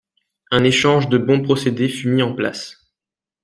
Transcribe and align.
Un 0.49 0.63
échange 0.63 1.09
de 1.09 1.19
bons 1.19 1.43
procédés 1.43 1.87
fut 1.87 2.07
mis 2.07 2.23
en 2.23 2.33
place. 2.33 2.87